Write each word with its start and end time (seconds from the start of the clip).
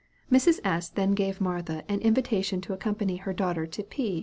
Mrs. 0.31 0.59
S. 0.63 0.89
then 0.89 1.11
gave 1.11 1.39
Martha 1.39 1.83
an 1.87 1.99
invitation 2.01 2.59
to 2.61 2.73
accompany 2.73 3.17
her 3.17 3.33
daughter 3.33 3.67
to 3.67 3.83
P. 3.83 4.19